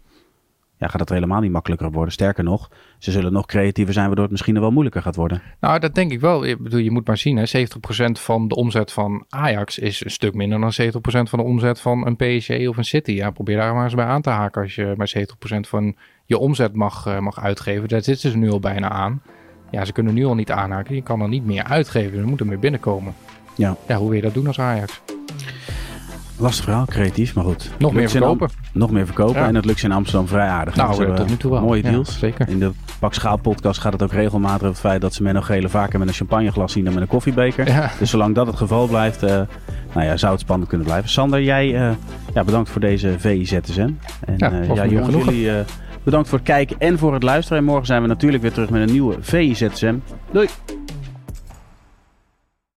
Ja, 0.80 0.88
gaat 0.88 1.00
het 1.00 1.08
helemaal 1.08 1.40
niet 1.40 1.50
makkelijker 1.52 1.90
worden. 1.90 2.12
Sterker 2.12 2.44
nog, 2.44 2.70
ze 2.98 3.10
zullen 3.10 3.32
nog 3.32 3.46
creatiever 3.46 3.92
zijn, 3.92 4.06
waardoor 4.06 4.24
het 4.24 4.32
misschien 4.32 4.60
wel 4.60 4.70
moeilijker 4.70 5.02
gaat 5.02 5.16
worden. 5.16 5.42
Nou, 5.60 5.78
dat 5.78 5.94
denk 5.94 6.12
ik 6.12 6.20
wel. 6.20 6.44
Ik 6.44 6.62
bedoel, 6.62 6.80
je 6.80 6.90
moet 6.90 7.06
maar 7.06 7.16
zien, 7.18 7.36
hè. 7.36 7.46
70% 7.46 8.20
van 8.20 8.48
de 8.48 8.54
omzet 8.54 8.92
van 8.92 9.24
Ajax 9.28 9.78
is 9.78 10.04
een 10.04 10.10
stuk 10.10 10.34
minder 10.34 10.60
dan 10.60 10.72
70% 10.72 10.98
van 11.02 11.38
de 11.38 11.44
omzet 11.44 11.80
van 11.80 12.06
een 12.06 12.16
PSG 12.16 12.68
of 12.68 12.76
een 12.76 12.84
City. 12.84 13.12
Ja, 13.12 13.30
probeer 13.30 13.56
daar 13.56 13.74
maar 13.74 13.84
eens 13.84 13.94
bij 13.94 14.04
aan 14.04 14.22
te 14.22 14.30
haken 14.30 14.62
als 14.62 14.74
je 14.74 14.94
maar 14.96 15.12
70% 15.18 15.68
van 15.68 15.96
je 16.24 16.38
omzet 16.38 16.74
mag, 16.74 17.06
eh, 17.06 17.18
mag 17.18 17.40
uitgeven. 17.40 17.88
Daar 17.88 18.02
zitten 18.02 18.30
ze 18.30 18.36
nu 18.36 18.50
al 18.50 18.60
bijna 18.60 18.88
aan. 18.88 19.22
Ja, 19.70 19.84
ze 19.84 19.92
kunnen 19.92 20.14
nu 20.14 20.24
al 20.24 20.34
niet 20.34 20.50
aanhaken. 20.50 20.94
Je 20.94 21.02
kan 21.02 21.20
er 21.20 21.28
niet 21.28 21.46
meer 21.46 21.64
uitgeven. 21.64 22.18
Er 22.18 22.26
moet 22.26 22.40
er 22.40 22.46
meer 22.46 22.58
binnenkomen. 22.58 23.14
Ja. 23.56 23.76
Ja, 23.86 23.96
hoe 23.96 24.08
wil 24.08 24.16
je 24.16 24.22
dat 24.22 24.34
doen 24.34 24.46
als 24.46 24.60
Ajax? 24.60 25.00
Lastig 26.40 26.64
verhaal, 26.64 26.84
creatief, 26.84 27.34
maar 27.34 27.44
goed. 27.44 27.70
Nog 27.78 27.92
meer 27.92 28.10
verkopen. 28.10 28.48
nog 28.72 28.90
meer 28.90 29.06
verkopen. 29.06 29.40
Ja. 29.40 29.46
En 29.46 29.54
dat 29.54 29.64
lukt 29.64 29.78
ze 29.80 29.86
in 29.86 29.92
Amsterdam 29.92 30.28
vrij 30.28 30.48
aardig. 30.48 30.74
Nou, 30.76 30.94
Ze 30.94 31.04
eh, 31.06 31.14
tot 31.14 31.28
nu 31.28 31.36
toe 31.36 31.50
wel. 31.50 31.60
Mooie 31.60 31.82
Ja, 31.82 31.90
deals. 31.90 32.18
zeker. 32.18 32.48
In 32.48 32.58
de 32.58 32.70
Pak 32.98 33.14
Schaal 33.14 33.36
podcast 33.36 33.80
gaat 33.80 33.92
het 33.92 34.02
ook 34.02 34.12
regelmatig 34.12 34.56
over 34.56 34.66
het 34.68 34.78
feit 34.80 35.00
dat 35.00 35.14
ze 35.14 35.22
Menno 35.22 35.40
Gele 35.40 35.68
vaker 35.68 35.98
met 35.98 36.08
een 36.08 36.14
champagneglas 36.14 36.72
zien 36.72 36.84
dan 36.84 36.92
met 36.92 37.02
een 37.02 37.08
koffiebeker. 37.08 37.66
Ja. 37.68 37.90
Dus 37.98 38.10
zolang 38.10 38.34
dat 38.34 38.46
het 38.46 38.56
geval 38.56 38.86
blijft, 38.86 39.22
eh, 39.22 39.30
nou 39.94 40.06
ja, 40.06 40.16
zou 40.16 40.32
het 40.32 40.40
spannend 40.40 40.68
kunnen 40.68 40.86
blijven. 40.86 41.10
Sander, 41.10 41.42
jij 41.42 41.74
eh, 41.74 41.90
ja, 42.34 42.44
bedankt 42.44 42.70
voor 42.70 42.80
deze 42.80 43.14
VIZSM. 43.18 43.80
En 44.24 44.34
Ja, 44.36 44.50
ja, 44.74 44.86
jongens, 44.86 45.14
jullie 45.24 45.50
bedankt 46.02 46.28
voor 46.28 46.38
het 46.38 46.46
kijken 46.46 46.76
en 46.78 46.98
voor 46.98 47.12
het 47.14 47.22
luisteren. 47.22 47.58
En 47.58 47.64
morgen 47.64 47.86
zijn 47.86 48.02
we 48.02 48.08
natuurlijk 48.08 48.42
weer 48.42 48.52
terug 48.52 48.70
met 48.70 48.80
een 48.88 48.92
nieuwe 48.92 49.16
VIZSM. 49.20 49.94
Doei! 50.30 50.48